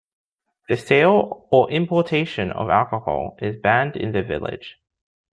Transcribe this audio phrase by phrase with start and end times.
[0.67, 4.79] The sale or importation of alcohol is banned in the village.